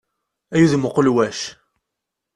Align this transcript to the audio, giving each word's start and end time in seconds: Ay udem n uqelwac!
Ay 0.53 0.63
udem 0.65 0.85
n 0.85 0.87
uqelwac! 0.89 1.39